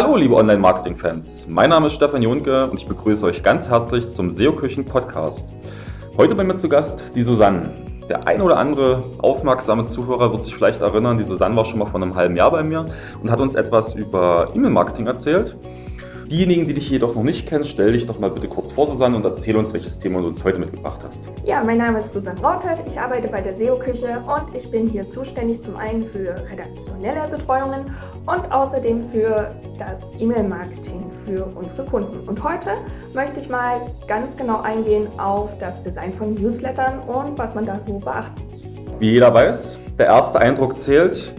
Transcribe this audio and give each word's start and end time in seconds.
Hallo, 0.00 0.14
liebe 0.14 0.36
Online-Marketing-Fans. 0.36 1.48
Mein 1.50 1.70
Name 1.70 1.88
ist 1.88 1.94
Stefan 1.94 2.22
Jonke 2.22 2.70
und 2.70 2.78
ich 2.78 2.86
begrüße 2.86 3.26
euch 3.26 3.42
ganz 3.42 3.68
herzlich 3.68 4.08
zum 4.10 4.30
SEO-Küchen-Podcast. 4.30 5.52
Heute 6.16 6.36
bei 6.36 6.44
mir 6.44 6.54
zu 6.54 6.68
Gast 6.68 7.16
die 7.16 7.22
Susanne. 7.22 7.70
Der 8.08 8.28
ein 8.28 8.40
oder 8.40 8.58
andere 8.58 9.02
aufmerksame 9.18 9.86
Zuhörer 9.86 10.30
wird 10.30 10.44
sich 10.44 10.54
vielleicht 10.54 10.82
erinnern, 10.82 11.18
die 11.18 11.24
Susanne 11.24 11.56
war 11.56 11.64
schon 11.64 11.80
mal 11.80 11.86
vor 11.86 12.00
einem 12.00 12.14
halben 12.14 12.36
Jahr 12.36 12.52
bei 12.52 12.62
mir 12.62 12.86
und 13.20 13.32
hat 13.32 13.40
uns 13.40 13.56
etwas 13.56 13.96
über 13.96 14.52
E-Mail-Marketing 14.54 15.08
erzählt. 15.08 15.56
Diejenigen, 16.30 16.66
die 16.66 16.74
dich 16.74 16.90
jedoch 16.90 17.14
noch 17.14 17.22
nicht 17.22 17.48
kennen, 17.48 17.64
stell 17.64 17.92
dich 17.92 18.04
doch 18.04 18.18
mal 18.18 18.30
bitte 18.30 18.48
kurz 18.48 18.70
vor, 18.72 18.86
Susanne, 18.86 19.16
und 19.16 19.24
erzähl 19.24 19.56
uns, 19.56 19.72
welches 19.72 19.98
Thema 19.98 20.20
du 20.20 20.26
uns 20.26 20.44
heute 20.44 20.58
mitgebracht 20.58 21.00
hast. 21.02 21.30
Ja, 21.42 21.64
mein 21.64 21.78
Name 21.78 22.00
ist 22.00 22.12
Susanne 22.12 22.42
Wortert, 22.42 22.80
ich 22.86 23.00
arbeite 23.00 23.28
bei 23.28 23.40
der 23.40 23.54
SEO-Küche 23.54 24.22
und 24.26 24.54
ich 24.54 24.70
bin 24.70 24.86
hier 24.90 25.08
zuständig 25.08 25.62
zum 25.62 25.76
einen 25.76 26.04
für 26.04 26.34
redaktionelle 26.50 27.28
Betreuungen 27.28 27.86
und 28.26 28.52
außerdem 28.52 29.08
für 29.08 29.54
das 29.78 30.12
E-Mail-Marketing 30.18 31.10
für 31.24 31.46
unsere 31.54 31.86
Kunden. 31.86 32.28
Und 32.28 32.44
heute 32.44 32.72
möchte 33.14 33.40
ich 33.40 33.48
mal 33.48 33.80
ganz 34.06 34.36
genau 34.36 34.60
eingehen 34.60 35.06
auf 35.16 35.56
das 35.56 35.80
Design 35.80 36.12
von 36.12 36.34
Newslettern 36.34 36.98
und 37.08 37.38
was 37.38 37.54
man 37.54 37.64
da 37.64 37.80
so 37.80 38.00
beachten 38.00 38.42
muss. 38.48 38.62
Wie 39.00 39.12
jeder 39.12 39.32
weiß, 39.32 39.78
der 39.98 40.06
erste 40.06 40.40
Eindruck 40.40 40.78
zählt. 40.78 41.34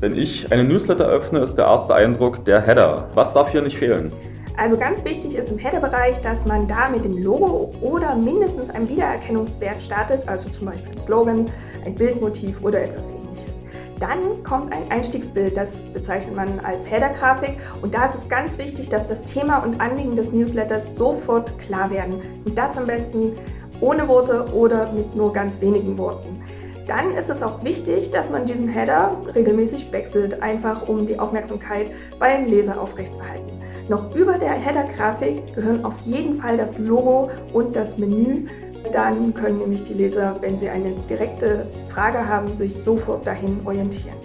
Wenn 0.00 0.14
ich 0.14 0.52
einen 0.52 0.68
Newsletter 0.68 1.08
öffne, 1.08 1.40
ist 1.40 1.56
der 1.56 1.64
erste 1.64 1.92
Eindruck 1.92 2.44
der 2.44 2.60
Header. 2.60 3.08
Was 3.14 3.34
darf 3.34 3.50
hier 3.50 3.62
nicht 3.62 3.78
fehlen? 3.78 4.12
Also 4.58 4.76
ganz 4.76 5.04
wichtig 5.04 5.36
ist 5.36 5.50
im 5.52 5.58
Header-Bereich, 5.58 6.20
dass 6.20 6.44
man 6.44 6.66
da 6.66 6.88
mit 6.88 7.04
dem 7.04 7.16
Logo 7.16 7.70
oder 7.80 8.16
mindestens 8.16 8.70
einem 8.70 8.88
Wiedererkennungswert 8.88 9.80
startet, 9.80 10.26
also 10.26 10.48
zum 10.48 10.66
Beispiel 10.66 10.90
ein 10.90 10.98
Slogan, 10.98 11.46
ein 11.86 11.94
Bildmotiv 11.94 12.60
oder 12.64 12.82
etwas 12.82 13.12
ähnliches. 13.12 13.62
Dann 14.00 14.42
kommt 14.42 14.72
ein 14.72 14.90
Einstiegsbild, 14.90 15.56
das 15.56 15.84
bezeichnet 15.84 16.34
man 16.34 16.58
als 16.58 16.90
Header-Grafik 16.90 17.56
und 17.82 17.94
da 17.94 18.04
ist 18.04 18.16
es 18.16 18.28
ganz 18.28 18.58
wichtig, 18.58 18.88
dass 18.88 19.06
das 19.06 19.22
Thema 19.22 19.58
und 19.58 19.80
Anliegen 19.80 20.16
des 20.16 20.32
Newsletters 20.32 20.96
sofort 20.96 21.56
klar 21.60 21.92
werden 21.92 22.20
und 22.44 22.58
das 22.58 22.76
am 22.76 22.88
besten 22.88 23.36
ohne 23.80 24.08
Worte 24.08 24.52
oder 24.52 24.90
mit 24.92 25.14
nur 25.14 25.32
ganz 25.32 25.60
wenigen 25.60 25.98
Worten. 25.98 26.42
Dann 26.88 27.14
ist 27.14 27.30
es 27.30 27.44
auch 27.44 27.62
wichtig, 27.62 28.10
dass 28.10 28.28
man 28.28 28.44
diesen 28.44 28.66
Header 28.66 29.22
regelmäßig 29.36 29.92
wechselt, 29.92 30.42
einfach 30.42 30.88
um 30.88 31.06
die 31.06 31.20
Aufmerksamkeit 31.20 31.92
beim 32.18 32.46
Leser 32.46 32.80
aufrechtzuerhalten. 32.80 33.57
Noch 33.88 34.14
über 34.14 34.36
der 34.36 34.52
Header-Grafik 34.52 35.54
gehören 35.54 35.82
auf 35.82 36.00
jeden 36.02 36.38
Fall 36.38 36.58
das 36.58 36.78
Logo 36.78 37.30
und 37.54 37.74
das 37.74 37.96
Menü. 37.96 38.46
Dann 38.92 39.32
können 39.32 39.58
nämlich 39.58 39.82
die 39.82 39.94
Leser, 39.94 40.36
wenn 40.40 40.58
sie 40.58 40.68
eine 40.68 40.92
direkte 41.08 41.66
Frage 41.88 42.28
haben, 42.28 42.52
sich 42.52 42.74
sofort 42.74 43.26
dahin 43.26 43.60
orientieren. 43.64 44.16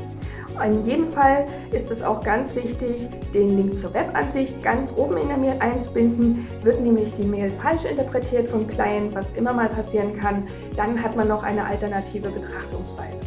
In 0.63 0.83
jedem 0.83 1.07
Fall 1.07 1.45
ist 1.71 1.91
es 1.91 2.03
auch 2.03 2.21
ganz 2.23 2.55
wichtig, 2.55 3.09
den 3.33 3.57
Link 3.57 3.77
zur 3.77 3.93
Webansicht 3.93 4.61
ganz 4.61 4.93
oben 4.95 5.17
in 5.17 5.29
der 5.29 5.37
Mail 5.37 5.55
einzubinden. 5.59 6.45
Wird 6.61 6.81
nämlich 6.81 7.13
die 7.13 7.23
Mail 7.23 7.51
falsch 7.61 7.85
interpretiert 7.85 8.49
vom 8.49 8.67
Client, 8.67 9.15
was 9.15 9.31
immer 9.31 9.53
mal 9.53 9.69
passieren 9.69 10.15
kann, 10.15 10.43
dann 10.75 11.01
hat 11.01 11.15
man 11.15 11.27
noch 11.27 11.43
eine 11.43 11.65
alternative 11.65 12.29
Betrachtungsweise. 12.29 13.25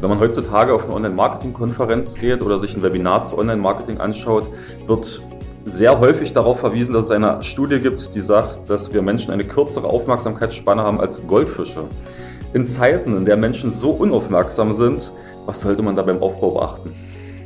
Wenn 0.00 0.08
man 0.08 0.18
heutzutage 0.18 0.72
auf 0.72 0.84
eine 0.84 0.94
Online-Marketing-Konferenz 0.94 2.16
geht 2.16 2.40
oder 2.40 2.58
sich 2.58 2.74
ein 2.74 2.82
Webinar 2.82 3.22
zu 3.24 3.36
Online-Marketing 3.36 3.98
anschaut, 3.98 4.48
wird 4.86 5.22
sehr 5.64 6.00
häufig 6.00 6.32
darauf 6.32 6.60
verwiesen, 6.60 6.92
dass 6.92 7.06
es 7.06 7.10
eine 7.10 7.42
Studie 7.42 7.80
gibt, 7.80 8.14
die 8.14 8.20
sagt, 8.20 8.68
dass 8.68 8.92
wir 8.92 9.02
Menschen 9.02 9.32
eine 9.32 9.44
kürzere 9.44 9.86
Aufmerksamkeitsspanne 9.86 10.82
haben 10.82 11.00
als 11.00 11.26
Goldfische. 11.26 11.84
In 12.52 12.66
Zeiten, 12.66 13.16
in 13.16 13.24
der 13.24 13.36
Menschen 13.36 13.70
so 13.70 13.90
unaufmerksam 13.90 14.72
sind, 14.72 15.12
was 15.46 15.60
sollte 15.60 15.82
man 15.82 15.96
da 15.96 16.02
beim 16.02 16.22
Aufbau 16.22 16.50
beachten? 16.50 16.92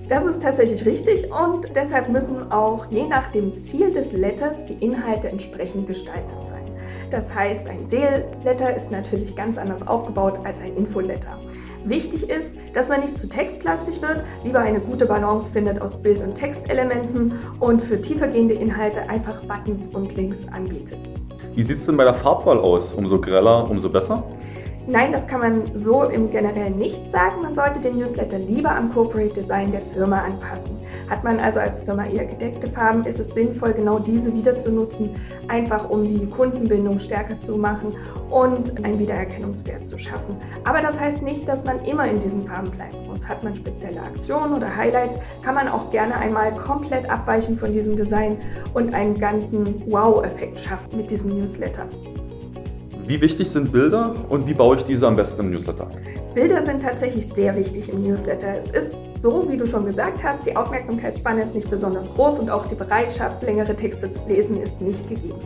Das 0.09 0.25
ist 0.25 0.41
tatsächlich 0.41 0.87
richtig 0.87 1.33
und 1.33 1.75
deshalb 1.75 2.09
müssen 2.09 2.53
auch 2.53 2.87
je 2.91 3.09
nach 3.09 3.33
dem 3.33 3.55
Ziel 3.57 3.91
des 3.91 4.13
Letters 4.13 4.65
die 4.65 4.75
Inhalte 4.75 5.29
entsprechend 5.29 5.89
gestaltet 5.89 6.45
sein. 6.45 6.71
Das 7.11 7.35
heißt, 7.35 7.67
ein 7.67 7.85
Seelletter 7.85 8.75
ist 8.75 8.93
natürlich 8.93 9.35
ganz 9.35 9.59
anders 9.59 9.87
aufgebaut 9.87 10.39
als 10.45 10.63
ein 10.63 10.77
Infoletter. 10.77 11.39
Wichtig 11.87 12.29
ist, 12.29 12.53
dass 12.73 12.89
man 12.89 13.01
nicht 13.01 13.17
zu 13.17 13.29
textlastig 13.29 14.03
wird, 14.03 14.25
lieber 14.43 14.59
eine 14.59 14.81
gute 14.81 15.07
Balance 15.07 15.53
findet 15.53 15.81
aus 15.81 16.03
Bild- 16.03 16.21
und 16.21 16.35
Textelementen 16.35 17.35
und 17.61 17.81
für 17.81 18.03
tiefergehende 18.03 18.55
Inhalte 18.55 19.09
einfach 19.09 19.41
Buttons 19.45 19.91
und 19.91 20.17
Links 20.17 20.49
anbietet. 20.49 20.99
Wie 21.55 21.63
sieht 21.63 21.77
es 21.77 21.87
denn 21.87 21.97
bei 21.97 22.03
der 22.03 22.15
Farbwahl 22.15 22.59
aus? 22.59 22.93
Umso 22.93 23.21
greller, 23.21 23.71
umso 23.71 23.89
besser? 23.89 24.25
Nein, 24.89 25.13
das 25.13 25.29
kann 25.29 25.41
man 25.41 25.79
so 25.79 26.03
im 26.03 26.31
Generellen 26.33 26.77
nicht 26.77 27.09
sagen. 27.09 27.43
Man 27.43 27.55
sollte 27.55 27.81
den 27.81 27.99
Newsletter 27.99 28.39
lieber 28.39 28.75
am 28.75 28.93
Corporate 28.93 29.35
Design 29.35 29.71
der 29.71 29.81
Firma 29.81 30.23
anpassen. 30.23 30.77
Hat 31.09 31.25
man 31.25 31.39
also 31.39 31.61
als 31.61 31.83
Firma 31.83 32.07
eher 32.07 32.25
gedeckte 32.25 32.69
Farben, 32.69 33.05
ist 33.05 33.21
es 33.21 33.35
sinnvoll, 33.35 33.73
genau 33.73 33.99
diese 33.99 34.33
wieder 34.33 34.57
zu 34.57 34.71
nutzen, 34.71 35.11
einfach 35.49 35.89
um 35.89 36.07
die 36.07 36.27
Kundenbindung 36.27 36.99
stärker 36.99 37.39
zu 37.39 37.57
machen 37.57 37.95
und 38.31 38.85
einen 38.85 38.99
Wiedererkennungswert 38.99 39.87
zu 39.87 39.97
schaffen. 39.99 40.37
Aber 40.65 40.81
das 40.81 41.01
heißt 41.01 41.23
nicht, 41.23 41.49
dass 41.49 41.65
man 41.65 41.85
immer 41.85 42.09
in 42.09 42.21
diesen 42.21 42.47
Farben 42.47 42.71
bleiben 42.71 43.07
muss. 43.07 43.29
Hat 43.29 43.45
man 43.45 43.55
spezielle 43.55 44.03
Aktionen 44.03 44.55
oder 44.55 44.75
Highlights, 44.75 45.19
kann 45.43 45.55
man 45.55 45.69
auch 45.69 45.91
gerne 45.91 46.17
einmal 46.17 46.55
komplett 46.57 47.09
abweichen 47.09 47.57
von 47.57 47.73
diesem 47.73 47.97
Design 47.97 48.39
und 48.75 48.95
einen 48.95 49.19
ganzen 49.19 49.91
Wow-Effekt 49.91 50.61
schaffen 50.61 50.97
mit 50.97 51.11
diesem 51.11 51.31
Newsletter. 51.31 51.87
Wie 53.07 53.21
wichtig 53.21 53.49
sind 53.49 53.71
Bilder 53.71 54.15
und 54.29 54.49
wie 54.49 54.55
baue 54.55 54.77
ich 54.77 54.83
diese 54.83 55.07
am 55.07 55.15
besten 55.15 55.43
im 55.43 55.51
Newsletter? 55.53 55.87
Bilder 56.37 56.63
sind 56.63 56.83
tatsächlich 56.83 57.27
sehr 57.27 57.57
wichtig 57.57 57.91
im 57.91 58.03
Newsletter. 58.03 58.59
Es 58.59 58.71
ist 58.71 59.07
so, 59.17 59.49
wie 59.49 59.57
du 59.57 59.67
schon 59.67 59.87
gesagt 59.87 60.23
hast, 60.23 60.45
die 60.45 60.55
Aufmerksamkeitsspanne 60.55 61.43
ist 61.43 61.55
nicht 61.55 61.71
besonders 61.71 62.13
groß 62.13 62.41
und 62.41 62.51
auch 62.51 62.67
die 62.67 62.75
Bereitschaft, 62.75 63.43
längere 63.43 63.75
Texte 63.75 64.11
zu 64.11 64.23
lesen, 64.27 64.61
ist 64.61 64.83
nicht 64.83 65.09
gegeben. 65.09 65.39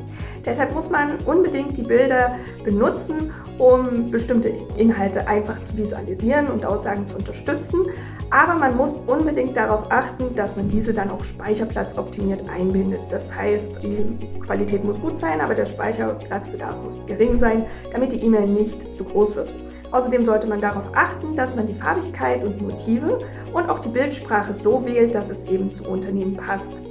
Deshalb 0.44 0.74
muss 0.74 0.90
man 0.90 1.18
unbedingt 1.26 1.76
die 1.76 1.84
Bilder 1.84 2.34
benutzen, 2.64 3.30
um 3.56 4.10
bestimmte 4.10 4.48
Inhalte 4.78 5.28
einfach 5.28 5.62
zu 5.62 5.76
visualisieren 5.76 6.48
und 6.48 6.66
Aussagen 6.66 7.06
zu 7.06 7.14
unterstützen. 7.14 7.86
Aber 8.30 8.56
man 8.56 8.76
muss 8.76 8.96
unbedingt 9.06 9.56
darauf 9.56 9.92
achten, 9.92 10.34
dass 10.34 10.56
man 10.56 10.68
diese 10.68 10.92
dann 10.92 11.12
auch 11.12 11.22
speicherplatzoptimiert 11.22 12.42
einbindet. 12.52 13.02
Das 13.10 13.32
heißt, 13.32 13.80
die 13.84 14.18
Qualität 14.40 14.82
muss 14.82 15.00
gut 15.00 15.16
sein, 15.16 15.40
aber 15.40 15.54
der 15.54 15.66
Speicherplatzbedarf 15.66 16.82
muss 16.82 16.98
gering 17.06 17.36
sein, 17.36 17.66
damit 17.92 18.10
die 18.10 18.24
E-Mail 18.24 18.48
nicht 18.48 18.92
zu 18.92 19.04
groß 19.04 19.36
wird. 19.36 19.54
Außerdem 19.92 20.24
sollte 20.24 20.46
man 20.46 20.60
darauf 20.60 20.90
achten, 20.94 21.34
dass 21.34 21.56
man 21.56 21.66
die 21.66 21.74
Farbigkeit 21.74 22.44
und 22.44 22.62
Motive 22.62 23.20
und 23.52 23.68
auch 23.68 23.80
die 23.80 23.88
Bildsprache 23.88 24.54
so 24.54 24.84
wählt, 24.84 25.14
dass 25.14 25.30
es 25.30 25.44
eben 25.44 25.72
zum 25.72 25.86
Unternehmen 25.86 26.36
passt. 26.36 26.82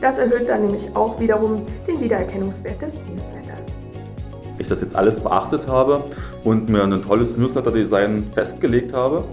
Das 0.00 0.18
erhöht 0.18 0.48
dann 0.48 0.62
nämlich 0.62 0.94
auch 0.94 1.18
wiederum 1.18 1.66
den 1.88 2.00
Wiedererkennungswert 2.00 2.80
des 2.80 3.00
Newsletters. 3.12 3.76
Wenn 4.42 4.60
ich 4.60 4.68
das 4.68 4.80
jetzt 4.80 4.94
alles 4.94 5.20
beachtet 5.20 5.66
habe 5.66 6.04
und 6.44 6.68
mir 6.68 6.82
ein 6.82 7.02
tolles 7.02 7.36
Newsletter-Design 7.36 8.30
festgelegt 8.32 8.92
habe, 8.92 9.24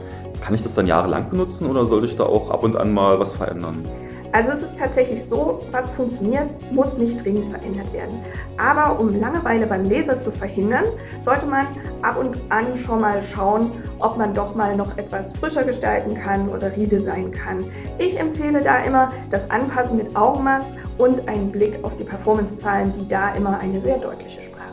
kann 0.41 0.55
ich 0.55 0.63
das 0.63 0.73
dann 0.73 0.87
jahrelang 0.87 1.29
benutzen 1.29 1.69
oder 1.69 1.85
sollte 1.85 2.07
ich 2.07 2.15
da 2.15 2.23
auch 2.23 2.49
ab 2.49 2.63
und 2.63 2.75
an 2.75 2.93
mal 2.93 3.19
was 3.19 3.33
verändern? 3.33 3.87
Also 4.35 4.51
es 4.51 4.63
ist 4.63 4.77
tatsächlich 4.77 5.23
so, 5.23 5.59
was 5.71 5.89
funktioniert, 5.89 6.49
muss 6.69 6.97
nicht 6.97 7.23
dringend 7.23 7.51
verändert 7.51 7.93
werden. 7.93 8.19
Aber 8.57 8.99
um 8.99 9.17
Langeweile 9.17 9.65
beim 9.65 9.85
Leser 9.85 10.19
zu 10.19 10.29
verhindern, 10.29 10.83
sollte 11.21 11.45
man 11.45 11.65
ab 12.01 12.17
und 12.19 12.41
an 12.49 12.75
schon 12.75 12.99
mal 12.99 13.21
schauen, 13.21 13.71
ob 13.99 14.17
man 14.17 14.33
doch 14.33 14.53
mal 14.53 14.75
noch 14.75 14.97
etwas 14.97 15.31
frischer 15.31 15.63
gestalten 15.63 16.15
kann 16.15 16.49
oder 16.49 16.75
redesignen 16.75 17.31
kann. 17.31 17.63
Ich 17.97 18.19
empfehle 18.19 18.61
da 18.61 18.79
immer 18.79 19.13
das 19.29 19.49
Anpassen 19.49 19.95
mit 19.95 20.17
Augenmaß 20.17 20.75
und 20.97 21.29
einen 21.29 21.49
Blick 21.49 21.79
auf 21.83 21.95
die 21.95 22.03
Performance-Zahlen, 22.03 22.91
die 22.91 23.07
da 23.07 23.33
immer 23.35 23.57
eine 23.59 23.79
sehr 23.79 23.99
deutliche 23.99 24.41
Sprache 24.41 24.65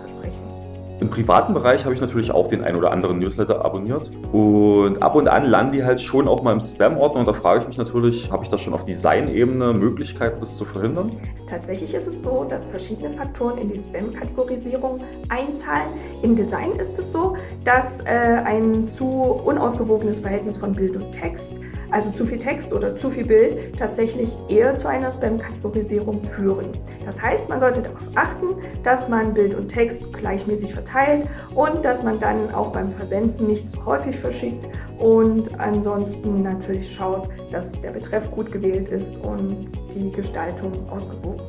im 1.03 1.11
privaten 1.11 1.53
Bereich 1.53 1.85
habe 1.85 1.95
ich 1.95 2.01
natürlich 2.01 2.31
auch 2.31 2.47
den 2.47 2.63
ein 2.63 2.77
oder 2.77 2.93
anderen 2.93 3.19
Newsletter 3.19 3.65
abonniert. 3.65 4.13
Und 4.33 5.03
ab 5.03 5.17
und 5.17 5.29
an 5.29 5.45
landen 5.45 5.73
die 5.73 5.85
halt 5.85 6.01
schon 6.01 6.29
auch 6.29 6.43
mal 6.43 6.53
im 6.53 6.61
Spam-Ordner. 6.61 7.21
Und 7.21 7.27
da 7.27 7.33
frage 7.33 7.61
ich 7.61 7.67
mich 7.67 7.77
natürlich, 7.77 8.31
habe 8.31 8.45
ich 8.45 8.49
da 8.49 8.57
schon 8.57 8.73
auf 8.73 8.85
Design-Ebene 8.85 9.73
Möglichkeiten, 9.75 10.39
das 10.39 10.57
zu 10.57 10.65
verhindern? 10.65 11.11
Tatsächlich 11.53 11.93
ist 11.93 12.07
es 12.07 12.23
so, 12.23 12.45
dass 12.45 12.65
verschiedene 12.65 13.11
Faktoren 13.11 13.59
in 13.59 13.69
die 13.69 13.77
Spam-Kategorisierung 13.77 15.03
einzahlen. 15.29 15.89
Im 16.23 16.35
Design 16.35 16.73
ist 16.81 16.99
es 16.99 17.13
so, 17.13 17.37
dass 17.63 18.01
äh, 18.01 18.07
ein 18.07 18.87
zu 18.87 19.05
unausgewogenes 19.05 20.21
Verhältnis 20.21 20.57
von 20.57 20.73
Bild 20.73 20.97
und 20.97 21.13
Text, 21.13 21.61
also 21.91 22.11
zu 22.11 22.25
viel 22.25 22.39
Text 22.39 22.73
oder 22.73 22.97
zu 22.97 23.11
viel 23.11 23.27
Bild, 23.27 23.79
tatsächlich 23.79 24.39
eher 24.49 24.77
zu 24.77 24.89
einer 24.89 25.11
Spam-Kategorisierung 25.11 26.25
führen. 26.25 26.79
Das 27.05 27.21
heißt, 27.21 27.51
man 27.51 27.61
sollte 27.61 27.83
darauf 27.83 28.09
achten, 28.15 28.47
dass 28.83 29.11
man 29.11 29.35
Bild 29.35 29.55
und 29.55 29.69
Text 29.69 30.11
gleichmäßig 30.11 30.73
verteilt 30.73 31.27
und 31.55 31.85
dass 31.85 32.03
man 32.03 32.19
dann 32.19 32.55
auch 32.55 32.73
beim 32.73 32.91
Versenden 32.91 33.47
nicht 33.47 33.69
zu 33.69 33.85
häufig 33.85 34.17
verschickt 34.17 34.71
und 34.99 35.61
ansonsten 35.61 36.43
natürlich 36.43 36.95
schaut, 36.95 37.29
dass 37.51 37.79
der 37.81 37.91
Betreff 37.91 38.31
gut 38.31 38.51
gewählt 38.51 38.89
ist 38.89 39.19
und 39.19 39.67
die 39.95 40.11
Gestaltung 40.13 40.73
ausgewogen. 40.89 41.42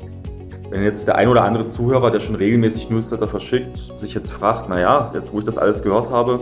Wenn 0.74 0.84
jetzt 0.84 1.08
der 1.08 1.18
ein 1.18 1.28
oder 1.28 1.44
andere 1.44 1.68
Zuhörer, 1.68 2.10
der 2.10 2.20
schon 2.20 2.34
regelmäßig 2.34 2.90
Newsletter 2.90 3.28
verschickt, 3.28 3.76
sich 3.76 4.16
jetzt 4.16 4.32
fragt, 4.32 4.70
naja, 4.70 5.12
jetzt 5.14 5.32
wo 5.32 5.38
ich 5.38 5.44
das 5.44 5.60
alles 5.60 5.84
gehört 5.84 6.10
habe, 6.10 6.40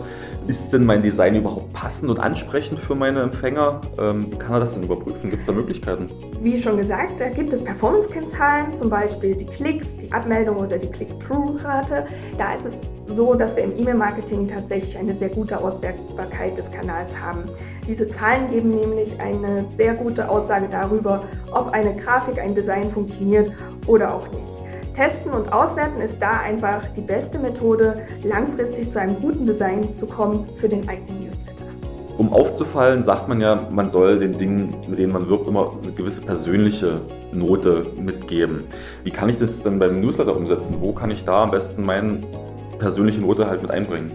ist 0.48 0.71
denn 0.71 0.86
mein 0.86 1.01
Design 1.01 1.36
überhaupt 1.36 1.74
passend 1.74 2.09
und 2.09 2.18
ansprechend 2.18 2.80
für 2.80 2.95
meine 2.95 3.21
Empfänger? 3.24 3.81
Ähm, 4.00 4.27
wie 4.31 4.38
kann 4.38 4.53
er 4.53 4.62
das 4.62 4.74
denn 4.74 4.83
überprüfen? 4.83 5.30
Gibt 5.30 5.42
es 5.42 5.48
da 5.48 5.51
Möglichkeiten? 5.51 6.09
Wie 6.39 6.57
schon 6.57 6.77
gesagt, 6.77 7.19
da 7.19 7.27
gibt 7.27 7.51
es 7.51 7.62
Performance-Kennzahlen, 7.62 8.71
zum 8.71 8.89
Beispiel 8.89 9.36
die 9.36 9.48
Klicks, 9.48 9.98
die 9.98 10.09
Abmeldung 10.13 10.56
oder 10.56 10.77
die 10.77 10.88
Click-Through-Rate. 10.88 12.06
Da 12.38 12.53
ist 12.53 12.65
es 12.65 12.81
so, 13.07 13.33
dass 13.33 13.56
wir 13.56 13.63
im 13.63 13.75
E-Mail-Marketing 13.75 14.48
tatsächlich 14.48 14.98
eine 14.98 15.13
sehr 15.13 15.30
gute 15.30 15.59
Auswertbarkeit 15.62 16.57
des 16.57 16.71
Kanals 16.71 17.19
haben. 17.19 17.50
Diese 17.88 18.07
Zahlen 18.07 18.50
geben 18.50 18.75
nämlich 18.75 19.19
eine 19.19 19.65
sehr 19.65 19.94
gute 19.95 20.30
Aussage 20.30 20.68
darüber, 20.69 21.24
ob 21.51 21.69
eine 21.69 21.95
Grafik, 21.95 22.39
ein 22.39 22.53
Design 22.53 22.89
funktioniert 22.89 23.51
oder 23.88 24.13
auch 24.13 24.27
nicht. 24.31 24.94
Testen 24.94 25.31
und 25.31 25.53
Auswerten 25.53 26.01
ist 26.01 26.21
da 26.21 26.39
einfach 26.39 26.86
die 26.88 27.01
beste 27.01 27.39
Methode, 27.39 28.01
langfristig 28.24 28.92
zu 28.92 29.00
einem 29.00 29.21
guten 29.21 29.45
Design 29.45 29.94
zu 29.94 30.06
kommen 30.06 30.50
für 30.56 30.68
den 30.68 30.88
eigenen 30.89 31.25
Newsletter. 31.25 31.51
Um 32.18 32.33
aufzufallen, 32.33 33.01
sagt 33.01 33.30
man 33.30 33.39
ja, 33.39 33.68
man 33.71 33.89
soll 33.89 34.19
den 34.19 34.38
Dingen, 34.38 34.75
mit 34.88 35.00
denen 35.00 35.13
man 35.13 35.30
wirbt, 35.30 35.48
immer 35.48 35.74
eine 35.81 35.94
gewisse 35.94 36.21
persönliche 36.21 37.01
Note 37.31 37.86
mitgeben. 37.98 38.65
Wie 39.03 39.12
kann 39.12 39.30
ich 39.30 39.38
das 39.38 39.62
dann 39.62 39.80
beim 39.80 40.01
Newsletter 40.01 40.36
umsetzen? 40.36 40.75
Wo 40.81 40.92
kann 40.92 41.09
ich 41.09 41.24
da 41.24 41.44
am 41.44 41.51
besten 41.51 41.83
meine 41.83 42.19
persönliche 42.81 43.22
Note 43.22 43.48
halt 43.48 43.62
mit 43.62 43.72
einbringen? 43.72 44.12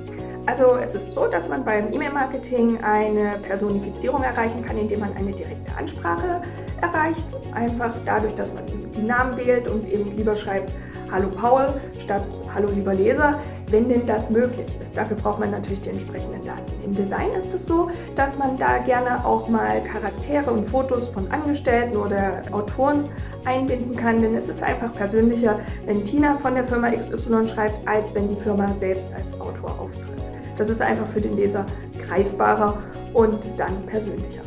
Also 0.47 0.77
es 0.81 0.95
ist 0.95 1.13
so, 1.13 1.27
dass 1.27 1.49
man 1.49 1.65
beim 1.65 1.93
E-Mail-Marketing 1.93 2.79
eine 2.83 3.39
Personifizierung 3.43 4.23
erreichen 4.23 4.65
kann, 4.65 4.77
indem 4.77 5.01
man 5.01 5.17
eine 5.17 5.33
direkte 5.33 5.73
Ansprache 5.77 6.41
erreicht. 6.81 7.27
Einfach 7.53 7.95
dadurch, 8.05 8.35
dass 8.35 8.53
man 8.53 8.65
die 8.67 9.03
Namen 9.03 9.37
wählt 9.37 9.69
und 9.69 9.89
eben 9.89 10.17
lieber 10.17 10.37
schreibt 10.37 10.73
Hallo 11.11 11.29
Paul 11.29 11.67
statt 11.99 12.25
Hallo 12.53 12.69
lieber 12.75 12.93
Leser, 12.93 13.38
wenn 13.70 13.88
denn 13.88 14.06
das 14.06 14.29
möglich 14.29 14.67
ist. 14.81 14.97
Dafür 14.97 15.17
braucht 15.17 15.38
man 15.38 15.53
natürlich 15.53 15.81
die 15.81 15.91
entsprechenden 15.91 16.44
Daten. 16.44 16.73
Im 16.85 16.94
Design 16.94 17.32
ist 17.32 17.55
es 17.55 17.67
so, 17.67 17.91
dass 18.17 18.38
man 18.38 18.58
da 18.58 18.79
gerne 18.79 19.25
auch 19.25 19.49
mal 19.49 19.82
Charaktere 19.85 20.50
und 20.50 20.64
Fotos 20.64 21.08
von 21.08 21.31
Angestellten 21.31 21.97
oder 21.97 22.41
Autoren 22.50 23.08
einbinden 23.44 23.94
kann, 23.94 24.20
denn 24.20 24.35
es 24.35 24.49
ist 24.49 24.62
einfach 24.62 24.93
persönlicher, 24.93 25.61
wenn 25.87 26.05
Tina 26.05 26.37
von 26.37 26.55
der 26.55 26.64
Firma 26.64 26.91
XY 26.91 27.47
schreibt, 27.47 27.87
als 27.87 28.14
wenn 28.14 28.29
die 28.29 28.37
Firma 28.37 28.75
selbst 28.75 29.14
als 29.14 29.41
Autor 29.41 29.79
auftritt. 29.79 30.12
Das 30.59 30.70
ist 30.70 30.82
einfach 30.82 31.06
für 31.06 31.20
den 31.20 31.37
Leser 31.37 31.67
greifbarer 32.00 32.79
und 33.14 33.47
dann 33.56 33.87
persönlicher. 33.87 34.41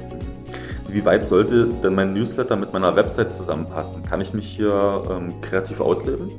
Wie 0.91 1.05
weit 1.05 1.27
sollte 1.27 1.67
denn 1.83 1.93
mein 1.93 2.13
Newsletter 2.13 2.55
mit 2.55 2.73
meiner 2.73 2.95
Website 2.95 3.31
zusammenpassen? 3.31 4.03
Kann 4.05 4.21
ich 4.21 4.33
mich 4.33 4.47
hier 4.47 5.03
ähm, 5.09 5.39
kreativ 5.41 5.81
ausleben? 5.81 6.31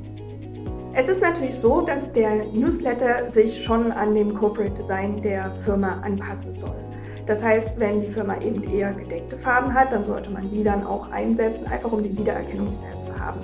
Es 0.93 1.07
ist 1.07 1.21
natürlich 1.21 1.55
so, 1.55 1.79
dass 1.79 2.11
der 2.11 2.43
Newsletter 2.51 3.29
sich 3.29 3.63
schon 3.63 3.93
an 3.93 4.13
dem 4.13 4.33
Corporate 4.33 4.73
Design 4.73 5.21
der 5.21 5.53
Firma 5.53 6.01
anpassen 6.01 6.53
soll. 6.57 6.75
Das 7.25 7.41
heißt, 7.41 7.79
wenn 7.79 8.01
die 8.01 8.07
Firma 8.07 8.41
eben 8.41 8.61
eher 8.63 8.91
gedeckte 8.91 9.37
Farben 9.37 9.73
hat, 9.73 9.93
dann 9.93 10.03
sollte 10.03 10.29
man 10.31 10.49
die 10.49 10.65
dann 10.65 10.85
auch 10.85 11.09
einsetzen, 11.09 11.65
einfach 11.67 11.93
um 11.93 12.03
den 12.03 12.17
Wiedererkennungswert 12.17 13.01
zu 13.01 13.17
haben. 13.17 13.39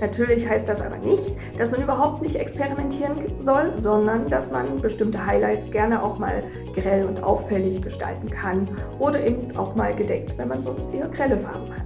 Natürlich 0.00 0.48
heißt 0.48 0.68
das 0.68 0.80
aber 0.80 0.98
nicht, 0.98 1.36
dass 1.58 1.72
man 1.72 1.82
überhaupt 1.82 2.22
nicht 2.22 2.36
experimentieren 2.36 3.40
soll, 3.40 3.72
sondern 3.78 4.28
dass 4.28 4.52
man 4.52 4.80
bestimmte 4.80 5.26
Highlights 5.26 5.72
gerne 5.72 6.04
auch 6.04 6.20
mal 6.20 6.44
grell 6.72 7.04
und 7.04 7.24
auffällig 7.24 7.82
gestalten 7.82 8.30
kann 8.30 8.68
oder 9.00 9.20
eben 9.24 9.56
auch 9.56 9.74
mal 9.74 9.92
gedeckt, 9.92 10.38
wenn 10.38 10.46
man 10.48 10.62
sonst 10.62 10.88
eher 10.94 11.08
grelle 11.08 11.38
Farben 11.38 11.68
hat. 11.74 11.81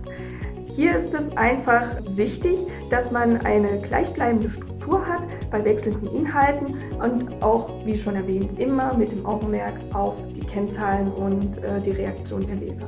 Hier 0.77 0.95
ist 0.95 1.15
es 1.15 1.35
einfach 1.39 1.87
wichtig, 2.07 2.59
dass 2.91 3.11
man 3.11 3.39
eine 3.39 3.81
gleichbleibende 3.81 4.51
Struktur 4.51 5.07
hat 5.07 5.27
bei 5.51 5.65
wechselnden 5.65 6.07
Inhalten 6.15 6.75
und 7.03 7.43
auch, 7.43 7.71
wie 7.87 7.97
schon 7.97 8.15
erwähnt, 8.15 8.61
immer 8.61 8.93
mit 8.93 9.11
dem 9.11 9.25
Augenmerk 9.25 9.73
auf 9.95 10.17
die 10.35 10.41
Kennzahlen 10.41 11.11
und 11.11 11.65
äh, 11.65 11.81
die 11.81 11.93
Reaktion 11.93 12.47
der 12.47 12.57
Leser. 12.57 12.85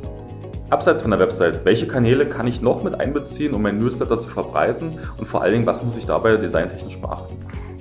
Abseits 0.69 1.01
von 1.01 1.13
der 1.13 1.19
Website, 1.19 1.65
welche 1.65 1.89
Kanäle 1.89 2.27
kann 2.27 2.47
ich 2.47 2.61
noch 2.61 2.83
mit 2.83 3.01
einbeziehen, 3.01 3.55
um 3.55 3.63
mein 3.63 3.79
Newsletter 3.79 4.19
zu 4.19 4.29
verbreiten? 4.29 4.99
Und 5.17 5.25
vor 5.25 5.41
allen 5.41 5.55
Dingen, 5.55 5.67
was 5.67 5.83
muss 5.83 5.97
ich 5.97 6.05
dabei 6.05 6.37
designtechnisch 6.37 7.01
beachten? 7.01 7.39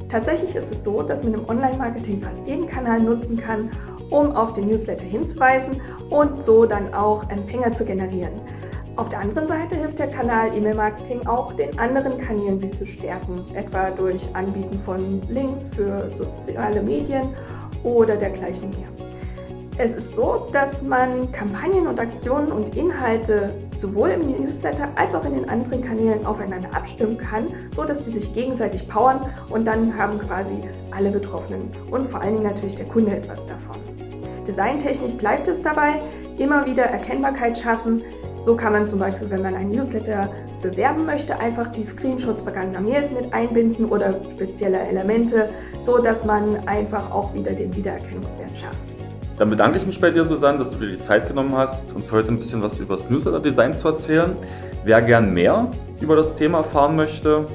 Tatsächlich 0.07 0.55
ist 0.55 0.71
es 0.71 0.85
so, 0.85 1.01
dass 1.01 1.25
man 1.25 1.33
im 1.33 1.49
Online-Marketing 1.49 2.21
fast 2.21 2.47
jeden 2.47 2.65
Kanal 2.65 3.01
nutzen 3.01 3.35
kann, 3.35 3.71
um 4.09 4.31
auf 4.31 4.53
den 4.53 4.67
Newsletter 4.67 5.03
hinzuweisen 5.03 5.81
und 6.09 6.37
so 6.37 6.65
dann 6.65 6.93
auch 6.93 7.29
Empfänger 7.29 7.73
zu 7.73 7.83
generieren. 7.83 8.39
Auf 8.97 9.09
der 9.09 9.19
anderen 9.19 9.45
Seite 9.45 9.75
hilft 9.75 9.99
der 9.99 10.07
Kanal 10.07 10.57
E-Mail-Marketing 10.57 11.27
auch 11.27 11.53
den 11.53 11.77
anderen 11.77 12.17
Kanälen, 12.17 12.59
sie 12.59 12.71
zu 12.71 12.83
stärken, 12.83 13.45
etwa 13.53 13.91
durch 13.91 14.27
Anbieten 14.33 14.79
von 14.79 15.21
Links 15.29 15.67
für 15.67 16.09
soziale 16.09 16.81
Medien 16.81 17.35
oder 17.83 18.15
dergleichen 18.15 18.71
mehr. 18.71 18.87
Es 19.77 19.93
ist 19.93 20.15
so, 20.15 20.47
dass 20.51 20.81
man 20.81 21.31
Kampagnen 21.31 21.85
und 21.85 21.99
Aktionen 21.99 22.51
und 22.51 22.75
Inhalte 22.75 23.53
sowohl 23.75 24.09
im 24.09 24.31
Newsletter 24.31 24.89
als 24.95 25.13
auch 25.13 25.25
in 25.25 25.35
den 25.35 25.47
anderen 25.47 25.83
Kanälen 25.83 26.25
aufeinander 26.25 26.75
abstimmen 26.75 27.19
kann, 27.19 27.45
so 27.75 27.83
dass 27.83 28.03
die 28.03 28.09
sich 28.09 28.33
gegenseitig 28.33 28.87
powern 28.87 29.31
und 29.51 29.65
dann 29.65 29.95
haben 29.95 30.17
quasi 30.17 30.63
alle 30.89 31.11
Betroffenen 31.11 31.69
und 31.91 32.07
vor 32.07 32.21
allen 32.21 32.33
Dingen 32.33 32.47
natürlich 32.47 32.73
der 32.73 32.87
Kunde 32.87 33.15
etwas 33.15 33.45
davon. 33.45 33.77
Designtechnisch 34.47 35.13
bleibt 35.13 35.47
es 35.47 35.61
dabei, 35.61 36.01
immer 36.37 36.65
wieder 36.65 36.83
Erkennbarkeit 36.83 37.57
schaffen. 37.57 38.01
So 38.39 38.55
kann 38.55 38.73
man 38.73 38.85
zum 38.85 38.99
Beispiel, 38.99 39.29
wenn 39.29 39.41
man 39.41 39.55
einen 39.55 39.71
Newsletter 39.71 40.29
bewerben 40.61 41.05
möchte, 41.05 41.39
einfach 41.39 41.69
die 41.69 41.83
Screenshots 41.83 42.41
vergangener 42.41 42.81
Mails 42.81 43.11
mit 43.11 43.33
einbinden 43.33 43.85
oder 43.85 44.19
spezielle 44.31 44.79
Elemente, 44.79 45.49
so 45.79 45.97
dass 45.99 46.25
man 46.25 46.67
einfach 46.67 47.11
auch 47.11 47.33
wieder 47.33 47.51
den 47.51 47.75
Wiedererkennungswert 47.75 48.57
schafft. 48.57 48.85
Dann 49.37 49.51
bedanke 49.51 49.77
ich 49.77 49.85
mich 49.85 50.01
bei 50.01 50.09
dir, 50.09 50.25
Susanne, 50.25 50.57
dass 50.57 50.71
du 50.71 50.77
dir 50.77 50.87
die 50.87 50.99
Zeit 50.99 51.27
genommen 51.27 51.55
hast, 51.55 51.95
uns 51.95 52.11
heute 52.11 52.29
ein 52.29 52.39
bisschen 52.39 52.61
was 52.63 52.79
über 52.79 52.95
das 52.95 53.07
Newsletter-Design 53.09 53.73
zu 53.75 53.87
erzählen. 53.87 54.35
Wer 54.83 55.01
gern 55.03 55.31
mehr 55.31 55.69
über 56.01 56.15
das 56.15 56.35
Thema 56.35 56.59
erfahren 56.59 56.95
möchte, 56.95 57.45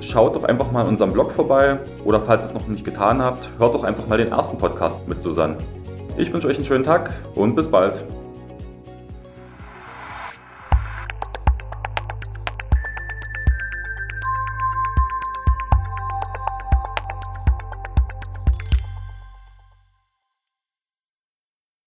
schaut 0.00 0.36
doch 0.36 0.44
einfach 0.44 0.70
mal 0.70 0.82
in 0.82 0.88
unserem 0.88 1.12
Blog 1.12 1.32
vorbei 1.32 1.78
oder 2.04 2.20
falls 2.20 2.44
ihr 2.44 2.48
es 2.48 2.54
noch 2.54 2.68
nicht 2.68 2.84
getan 2.84 3.22
habt, 3.22 3.48
hört 3.58 3.74
doch 3.74 3.84
einfach 3.84 4.06
mal 4.06 4.18
den 4.18 4.32
ersten 4.32 4.58
Podcast 4.58 5.08
mit 5.08 5.20
Susanne. 5.20 5.56
Ich 6.16 6.32
wünsche 6.32 6.46
euch 6.46 6.56
einen 6.56 6.64
schönen 6.64 6.84
Tag 6.84 7.12
und 7.34 7.56
bis 7.56 7.68
bald. 7.68 8.04